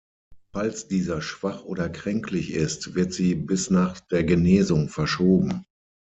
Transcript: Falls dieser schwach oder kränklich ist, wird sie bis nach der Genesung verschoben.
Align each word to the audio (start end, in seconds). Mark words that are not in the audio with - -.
Falls 0.53 0.87
dieser 0.87 1.21
schwach 1.21 1.63
oder 1.63 1.87
kränklich 1.87 2.53
ist, 2.55 2.95
wird 2.95 3.13
sie 3.13 3.35
bis 3.35 3.69
nach 3.69 3.99
der 3.99 4.23
Genesung 4.23 4.89
verschoben. 4.89 5.63